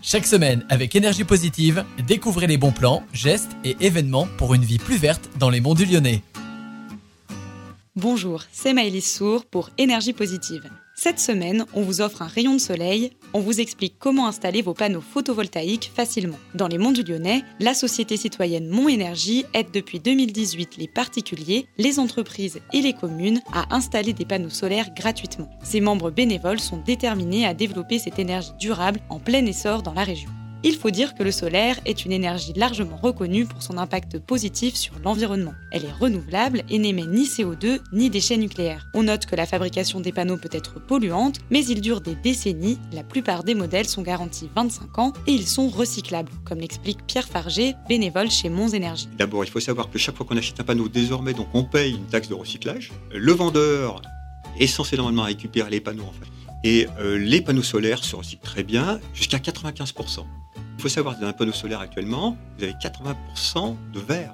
Chaque 0.00 0.26
semaine, 0.26 0.64
avec 0.68 0.94
énergie 0.94 1.24
positive, 1.24 1.84
découvrez 2.06 2.46
les 2.46 2.56
bons 2.56 2.70
plans, 2.72 3.02
gestes 3.12 3.50
et 3.64 3.76
événements 3.80 4.28
pour 4.38 4.54
une 4.54 4.64
vie 4.64 4.78
plus 4.78 4.96
verte 4.96 5.28
dans 5.38 5.50
les 5.50 5.60
monts 5.60 5.74
du 5.74 5.84
Lyonnais. 5.84 6.22
Bonjour, 7.96 8.44
c'est 8.52 8.74
Maëlys 8.74 9.12
Sour 9.12 9.44
pour 9.44 9.70
Énergie 9.76 10.12
Positive. 10.12 10.70
Cette 11.00 11.20
semaine, 11.20 11.64
on 11.74 11.82
vous 11.82 12.00
offre 12.00 12.22
un 12.22 12.26
rayon 12.26 12.54
de 12.54 12.60
soleil, 12.60 13.12
on 13.32 13.38
vous 13.38 13.60
explique 13.60 13.94
comment 14.00 14.26
installer 14.26 14.62
vos 14.62 14.74
panneaux 14.74 15.00
photovoltaïques 15.00 15.92
facilement. 15.94 16.40
Dans 16.56 16.66
les 16.66 16.76
monts 16.76 16.90
du 16.90 17.04
Lyonnais, 17.04 17.44
la 17.60 17.72
société 17.72 18.16
citoyenne 18.16 18.68
Mont 18.68 18.88
Énergie 18.88 19.44
aide 19.54 19.70
depuis 19.72 20.00
2018 20.00 20.76
les 20.76 20.88
particuliers, 20.88 21.68
les 21.78 22.00
entreprises 22.00 22.58
et 22.72 22.80
les 22.80 22.94
communes 22.94 23.40
à 23.52 23.76
installer 23.76 24.12
des 24.12 24.24
panneaux 24.24 24.50
solaires 24.50 24.92
gratuitement. 24.92 25.48
Ses 25.62 25.80
membres 25.80 26.10
bénévoles 26.10 26.58
sont 26.58 26.82
déterminés 26.84 27.46
à 27.46 27.54
développer 27.54 28.00
cette 28.00 28.18
énergie 28.18 28.50
durable 28.58 28.98
en 29.08 29.20
plein 29.20 29.46
essor 29.46 29.84
dans 29.84 29.94
la 29.94 30.02
région. 30.02 30.30
Il 30.64 30.74
faut 30.74 30.90
dire 30.90 31.14
que 31.14 31.22
le 31.22 31.30
solaire 31.30 31.78
est 31.84 32.04
une 32.04 32.10
énergie 32.10 32.52
largement 32.56 32.96
reconnue 32.96 33.46
pour 33.46 33.62
son 33.62 33.78
impact 33.78 34.18
positif 34.18 34.74
sur 34.74 34.94
l'environnement. 35.04 35.54
Elle 35.70 35.84
est 35.84 35.92
renouvelable 35.92 36.64
et 36.68 36.80
n'émet 36.80 37.06
ni 37.06 37.26
CO2 37.26 37.78
ni 37.92 38.10
déchets 38.10 38.36
nucléaires. 38.36 38.88
On 38.92 39.04
note 39.04 39.26
que 39.26 39.36
la 39.36 39.46
fabrication 39.46 40.00
des 40.00 40.10
panneaux 40.10 40.36
peut 40.36 40.48
être 40.50 40.84
polluante, 40.84 41.38
mais 41.50 41.64
ils 41.64 41.80
durent 41.80 42.00
des 42.00 42.16
décennies, 42.16 42.78
la 42.92 43.04
plupart 43.04 43.44
des 43.44 43.54
modèles 43.54 43.88
sont 43.88 44.02
garantis 44.02 44.50
25 44.56 44.98
ans 44.98 45.12
et 45.28 45.32
ils 45.32 45.46
sont 45.46 45.68
recyclables, 45.68 46.32
comme 46.44 46.58
l'explique 46.58 47.06
Pierre 47.06 47.28
Farger, 47.28 47.74
bénévole 47.88 48.30
chez 48.30 48.48
Mons 48.48 48.74
Énergie. 48.74 49.08
D'abord, 49.16 49.44
il 49.44 49.50
faut 49.50 49.60
savoir 49.60 49.88
que 49.90 49.98
chaque 49.98 50.16
fois 50.16 50.26
qu'on 50.26 50.36
achète 50.36 50.58
un 50.58 50.64
panneau, 50.64 50.88
désormais, 50.88 51.34
donc 51.34 51.46
on 51.54 51.62
paye 51.62 51.92
une 51.92 52.06
taxe 52.06 52.28
de 52.28 52.34
recyclage. 52.34 52.90
Le 53.14 53.32
vendeur 53.32 54.02
est 54.58 54.66
censé 54.66 54.96
normalement 54.96 55.22
récupérer 55.22 55.70
les 55.70 55.80
panneaux 55.80 56.04
en 56.04 56.12
fait. 56.12 56.28
Et 56.64 56.88
euh, 56.98 57.16
les 57.16 57.40
panneaux 57.40 57.62
solaires 57.62 58.02
se 58.02 58.16
recyclent 58.16 58.42
très 58.42 58.64
bien, 58.64 58.98
jusqu'à 59.14 59.38
95%. 59.38 60.24
Il 60.78 60.82
faut 60.82 60.88
savoir 60.88 61.16
que 61.16 61.22
dans 61.22 61.26
un 61.26 61.32
panneau 61.32 61.52
solaire 61.52 61.80
actuellement, 61.80 62.36
vous 62.56 62.62
avez 62.62 62.72
80% 62.74 63.74
de 63.92 63.98
verre. 63.98 64.32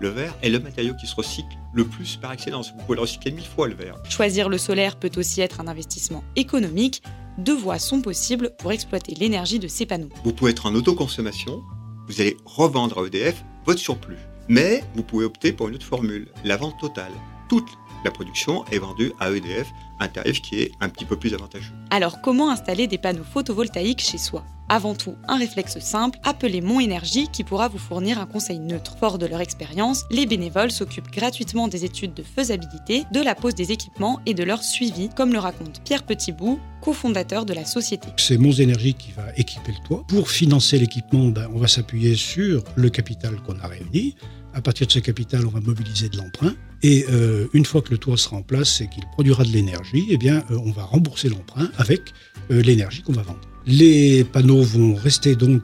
Le 0.00 0.08
verre 0.08 0.34
est 0.42 0.48
le 0.48 0.58
matériau 0.58 0.94
qui 1.00 1.06
se 1.06 1.14
recycle 1.14 1.56
le 1.72 1.86
plus 1.86 2.16
par 2.16 2.32
excellence. 2.32 2.72
Vous 2.72 2.82
pouvez 2.84 2.96
le 2.96 3.02
recycler 3.02 3.30
mille 3.30 3.46
fois 3.46 3.68
le 3.68 3.76
verre. 3.76 3.94
Choisir 4.08 4.48
le 4.48 4.58
solaire 4.58 4.96
peut 4.96 5.12
aussi 5.16 5.42
être 5.42 5.60
un 5.60 5.68
investissement 5.68 6.24
économique. 6.34 7.04
Deux 7.38 7.54
voies 7.56 7.78
sont 7.78 8.02
possibles 8.02 8.50
pour 8.58 8.72
exploiter 8.72 9.14
l'énergie 9.14 9.60
de 9.60 9.68
ces 9.68 9.86
panneaux. 9.86 10.08
Vous 10.24 10.32
pouvez 10.32 10.50
être 10.50 10.66
en 10.66 10.74
autoconsommation, 10.74 11.62
vous 12.08 12.20
allez 12.20 12.36
revendre 12.44 12.98
à 12.98 13.06
EDF 13.06 13.44
votre 13.64 13.78
surplus. 13.78 14.18
Mais 14.48 14.82
vous 14.96 15.04
pouvez 15.04 15.24
opter 15.24 15.52
pour 15.52 15.68
une 15.68 15.76
autre 15.76 15.86
formule, 15.86 16.26
la 16.44 16.56
vente 16.56 16.80
totale. 16.80 17.12
Toute 17.48 17.68
la 18.04 18.10
production 18.10 18.64
est 18.66 18.78
vendue 18.78 19.12
à 19.20 19.30
EDF, 19.30 19.68
un 20.00 20.08
tarif 20.08 20.42
qui 20.42 20.60
est 20.60 20.72
un 20.80 20.88
petit 20.88 21.04
peu 21.04 21.16
plus 21.16 21.34
avantageux. 21.34 21.72
Alors 21.90 22.20
comment 22.20 22.50
installer 22.50 22.86
des 22.86 22.98
panneaux 22.98 23.24
photovoltaïques 23.24 24.02
chez 24.02 24.18
soi? 24.18 24.44
Avant 24.68 24.94
tout, 24.94 25.14
un 25.28 25.38
réflexe 25.38 25.78
simple, 25.78 26.18
appelez 26.24 26.60
Mon 26.60 26.80
Énergie 26.80 27.28
qui 27.28 27.44
pourra 27.44 27.68
vous 27.68 27.78
fournir 27.78 28.18
un 28.20 28.26
conseil 28.26 28.58
neutre. 28.58 28.96
Fort 28.98 29.18
de 29.18 29.26
leur 29.26 29.40
expérience, 29.40 30.04
les 30.10 30.26
bénévoles 30.26 30.72
s'occupent 30.72 31.10
gratuitement 31.12 31.68
des 31.68 31.84
études 31.84 32.14
de 32.14 32.24
faisabilité, 32.24 33.04
de 33.12 33.20
la 33.20 33.36
pose 33.36 33.54
des 33.54 33.70
équipements 33.70 34.20
et 34.26 34.34
de 34.34 34.42
leur 34.42 34.64
suivi, 34.64 35.08
comme 35.08 35.32
le 35.32 35.38
raconte 35.38 35.80
Pierre 35.84 36.02
Petitbout, 36.02 36.58
cofondateur 36.80 37.46
de 37.46 37.54
la 37.54 37.64
société. 37.64 38.08
C'est 38.16 38.38
Mon 38.38 38.50
Énergie 38.50 38.94
qui 38.94 39.12
va 39.12 39.26
équiper 39.36 39.70
le 39.70 39.86
toit. 39.86 40.04
Pour 40.08 40.30
financer 40.30 40.80
l'équipement, 40.80 41.28
ben, 41.28 41.48
on 41.54 41.58
va 41.58 41.68
s'appuyer 41.68 42.16
sur 42.16 42.64
le 42.74 42.90
capital 42.90 43.36
qu'on 43.42 43.60
a 43.60 43.68
réuni. 43.68 44.16
À 44.56 44.62
partir 44.62 44.86
de 44.86 44.92
ce 44.92 45.00
capital, 45.00 45.44
on 45.44 45.50
va 45.50 45.60
mobiliser 45.60 46.08
de 46.08 46.16
l'emprunt. 46.16 46.54
Et 46.82 47.04
euh, 47.10 47.46
une 47.52 47.66
fois 47.66 47.82
que 47.82 47.90
le 47.90 47.98
toit 47.98 48.16
sera 48.16 48.36
en 48.36 48.42
place 48.42 48.80
et 48.80 48.88
qu'il 48.88 49.04
produira 49.12 49.44
de 49.44 49.50
l'énergie, 49.50 50.06
eh 50.08 50.30
euh, 50.30 50.40
on 50.50 50.70
va 50.70 50.82
rembourser 50.82 51.28
l'emprunt 51.28 51.70
avec 51.76 52.14
euh, 52.50 52.62
l'énergie 52.62 53.02
qu'on 53.02 53.12
va 53.12 53.20
vendre. 53.20 53.40
Les 53.66 54.24
panneaux 54.24 54.62
vont 54.62 54.94
rester 54.94 55.36
donc 55.36 55.60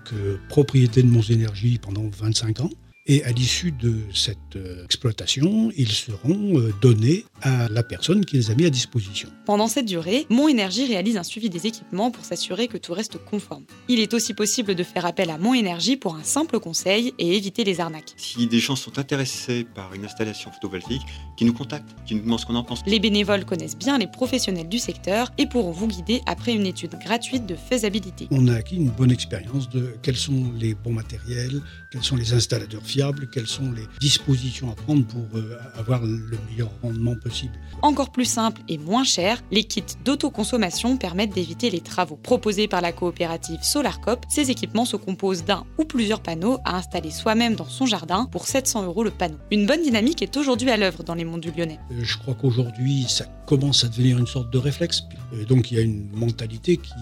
propriété 0.50 1.02
de 1.02 1.08
Mons 1.08 1.30
Énergie 1.30 1.78
pendant 1.80 2.04
25 2.18 2.60
ans. 2.60 2.70
Et 3.04 3.24
à 3.24 3.32
l'issue 3.32 3.72
de 3.72 3.96
cette 4.14 4.54
euh, 4.54 4.84
exploitation, 4.84 5.72
ils 5.76 5.90
seront 5.90 6.56
euh, 6.60 6.72
donnés 6.80 7.24
à 7.40 7.68
la 7.68 7.82
personne 7.82 8.24
qui 8.24 8.36
les 8.36 8.52
a 8.52 8.54
mis 8.54 8.64
à 8.64 8.70
disposition. 8.70 9.28
Pendant 9.44 9.66
cette 9.66 9.86
durée, 9.86 10.24
Mon 10.30 10.46
Énergie 10.46 10.86
réalise 10.86 11.16
un 11.16 11.24
suivi 11.24 11.50
des 11.50 11.66
équipements 11.66 12.12
pour 12.12 12.24
s'assurer 12.24 12.68
que 12.68 12.78
tout 12.78 12.92
reste 12.92 13.18
conforme. 13.18 13.64
Il 13.88 13.98
est 13.98 14.14
aussi 14.14 14.34
possible 14.34 14.76
de 14.76 14.84
faire 14.84 15.04
appel 15.04 15.30
à 15.30 15.38
Mon 15.38 15.52
Énergie 15.52 15.96
pour 15.96 16.14
un 16.14 16.22
simple 16.22 16.60
conseil 16.60 17.12
et 17.18 17.36
éviter 17.36 17.64
les 17.64 17.80
arnaques. 17.80 18.12
Si 18.16 18.46
des 18.46 18.60
gens 18.60 18.76
sont 18.76 18.96
intéressés 19.00 19.64
par 19.64 19.94
une 19.94 20.04
installation 20.04 20.52
photovoltaïque, 20.52 21.02
qui 21.36 21.44
nous 21.44 21.54
contactent, 21.54 21.96
qui 22.06 22.14
nous 22.14 22.22
demandent 22.22 22.38
ce 22.38 22.46
qu'on 22.46 22.54
en 22.54 22.62
pense. 22.62 22.82
Les 22.86 23.00
bénévoles 23.00 23.44
connaissent 23.44 23.76
bien 23.76 23.98
les 23.98 24.06
professionnels 24.06 24.68
du 24.68 24.78
secteur 24.78 25.32
et 25.38 25.46
pourront 25.46 25.72
vous 25.72 25.88
guider 25.88 26.20
après 26.26 26.54
une 26.54 26.66
étude 26.66 26.94
gratuite 27.04 27.46
de 27.46 27.56
faisabilité. 27.56 28.28
On 28.30 28.46
a 28.46 28.54
acquis 28.54 28.76
une 28.76 28.90
bonne 28.90 29.10
expérience 29.10 29.68
de 29.68 29.96
quels 30.02 30.16
sont 30.16 30.52
les 30.56 30.74
bons 30.74 30.92
matériels, 30.92 31.60
quels 31.90 32.04
sont 32.04 32.14
les 32.14 32.32
installateurs 32.32 32.82
fiables, 32.92 33.26
quelles 33.32 33.46
sont 33.46 33.72
les 33.72 33.86
dispositions 34.00 34.70
à 34.70 34.74
prendre 34.74 35.06
pour 35.06 35.24
euh, 35.34 35.56
avoir 35.76 36.02
le 36.02 36.38
meilleur 36.50 36.70
rendement 36.82 37.14
possible. 37.14 37.54
Encore 37.80 38.12
plus 38.12 38.26
simple 38.26 38.60
et 38.68 38.76
moins 38.76 39.04
cher, 39.04 39.42
les 39.50 39.64
kits 39.64 39.82
d'autoconsommation 40.04 40.98
permettent 40.98 41.34
d'éviter 41.34 41.70
les 41.70 41.80
travaux. 41.80 42.16
Proposés 42.16 42.68
par 42.68 42.82
la 42.82 42.92
coopérative 42.92 43.60
SolarCop, 43.62 44.26
ces 44.28 44.50
équipements 44.50 44.84
se 44.84 44.96
composent 44.96 45.44
d'un 45.44 45.64
ou 45.78 45.84
plusieurs 45.84 46.20
panneaux 46.20 46.58
à 46.64 46.76
installer 46.76 47.10
soi-même 47.10 47.54
dans 47.54 47.64
son 47.64 47.86
jardin 47.86 48.26
pour 48.30 48.46
700 48.46 48.84
euros 48.84 49.04
le 49.04 49.10
panneau. 49.10 49.38
Une 49.50 49.66
bonne 49.66 49.82
dynamique 49.82 50.22
est 50.22 50.36
aujourd'hui 50.36 50.70
à 50.70 50.76
l'œuvre 50.76 51.02
dans 51.02 51.14
les 51.14 51.24
monts 51.24 51.38
du 51.38 51.50
Lyonnais. 51.50 51.80
Euh, 51.90 52.00
je 52.02 52.18
crois 52.18 52.34
qu'aujourd'hui, 52.34 53.06
ça 53.08 53.24
commence 53.46 53.84
à 53.84 53.88
devenir 53.88 54.18
une 54.18 54.26
sorte 54.26 54.50
de 54.52 54.58
réflexe. 54.58 55.02
Euh, 55.32 55.44
donc 55.46 55.70
il 55.70 55.78
y 55.78 55.80
a 55.80 55.82
une 55.82 56.10
mentalité 56.12 56.76
qui 56.76 56.92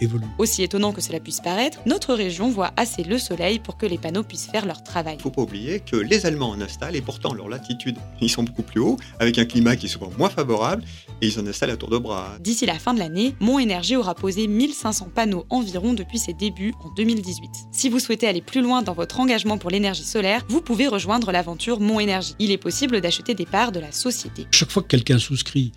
évolue. 0.00 0.26
Aussi 0.38 0.62
étonnant 0.64 0.92
que 0.92 1.00
cela 1.00 1.20
puisse 1.20 1.40
paraître, 1.40 1.78
notre 1.86 2.14
région 2.14 2.50
voit 2.50 2.72
assez 2.76 3.04
le 3.04 3.18
soleil 3.18 3.60
pour 3.60 3.76
que 3.76 3.86
les 3.86 3.98
panneaux 3.98 4.24
puissent 4.24 4.46
faire 4.46 4.66
leur 4.66 4.82
travail. 4.82 5.14
Il 5.14 5.18
ne 5.18 5.22
faut 5.22 5.30
pas 5.36 5.42
oublier 5.42 5.80
que 5.80 5.96
les 5.96 6.24
Allemands 6.24 6.50
en 6.50 6.60
installent 6.60 6.96
et 6.96 7.02
pourtant 7.02 7.34
leur 7.34 7.48
latitude, 7.48 7.96
ils 8.20 8.30
sont 8.30 8.42
beaucoup 8.42 8.62
plus 8.62 8.80
hauts, 8.80 8.96
avec 9.20 9.38
un 9.38 9.44
climat 9.44 9.76
qui 9.76 9.86
est 9.86 9.88
souvent 9.90 10.10
moins 10.18 10.30
favorable 10.30 10.82
et 11.20 11.26
ils 11.26 11.38
en 11.38 11.46
installent 11.46 11.70
à 11.70 11.76
tour 11.76 11.90
de 11.90 11.98
bras. 11.98 12.36
D'ici 12.40 12.64
la 12.64 12.78
fin 12.78 12.94
de 12.94 12.98
l'année, 12.98 13.34
Mon 13.40 13.58
Énergie 13.58 13.96
aura 13.96 14.14
posé 14.14 14.46
1500 14.46 15.10
panneaux 15.14 15.44
environ 15.50 15.92
depuis 15.92 16.18
ses 16.18 16.32
débuts 16.32 16.72
en 16.82 16.90
2018. 16.94 17.50
Si 17.70 17.88
vous 17.90 17.98
souhaitez 17.98 18.26
aller 18.26 18.40
plus 18.40 18.62
loin 18.62 18.82
dans 18.82 18.94
votre 18.94 19.20
engagement 19.20 19.58
pour 19.58 19.70
l'énergie 19.70 20.04
solaire, 20.04 20.42
vous 20.48 20.62
pouvez 20.62 20.88
rejoindre 20.88 21.30
l'aventure 21.32 21.80
Mon 21.80 22.00
Énergie. 22.00 22.34
Il 22.38 22.50
est 22.50 22.58
possible 22.58 23.00
d'acheter 23.00 23.34
des 23.34 23.46
parts 23.46 23.72
de 23.72 23.80
la 23.80 23.92
société. 23.92 24.46
Chaque 24.52 24.70
fois 24.70 24.82
que 24.82 24.88
quelqu'un 24.88 25.18
souscrit 25.18 25.72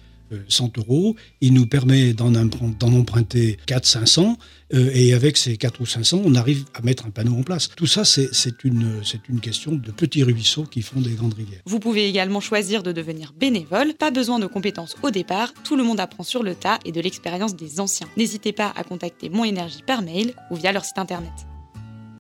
100 0.48 0.78
euros. 0.78 1.16
Il 1.42 1.54
nous 1.54 1.68
permet 1.68 2.14
d'en 2.14 2.34
emprunter 2.36 3.58
4 3.66 3.86
500 3.86 4.38
euh, 4.74 4.92
et 4.94 5.14
avec 5.14 5.38
ces 5.38 5.58
4 5.58 5.82
ou 5.82 5.86
500, 5.86 6.22
on 6.24 6.36
arrive 6.36 6.66
à 6.74 6.82
mettre 6.82 7.06
un 7.06 7.10
panneau 7.10 7.36
en 7.36 7.44
place. 7.44 7.70
Tout 7.76 7.88
ça, 7.88 8.06
c'est 8.06 8.64
une, 8.64 9.02
une 9.30 9.40
question 9.40 9.72
de 9.72 9.92
petits 9.92 10.24
ruisseaux 10.24 10.64
qui 10.64 10.82
font 10.82 11.02
des 11.02 11.12
grandes 11.12 11.34
rivières. 11.34 11.62
Vous 11.66 11.80
pouvez 11.80 12.08
également 12.08 12.40
choisir 12.40 12.84
de 12.84 12.92
devenir 12.92 13.34
bénévole. 13.34 13.94
Pas 13.96 14.12
besoin 14.12 14.40
de 14.40 14.46
compétences 14.46 14.96
au 15.02 15.12
départ. 15.12 15.54
Tout 15.64 15.76
le 15.76 15.84
monde 15.84 16.00
apprend 16.00 16.24
sur 16.24 16.44
le 16.44 16.56
tas 16.56 16.80
et 16.86 16.92
de 16.92 17.02
l'expérience 17.02 17.56
des 17.56 17.80
anciens. 17.80 18.08
N'hésitez 18.18 18.54
pas 18.54 18.72
à 18.76 18.84
contacter 18.84 19.30
Mon 19.30 19.44
Énergie 19.44 19.84
par 19.86 20.02
mail 20.02 20.34
ou 20.52 20.56
via 20.56 20.72
leur 20.72 20.86
site 20.86 21.00
internet. 21.00 21.49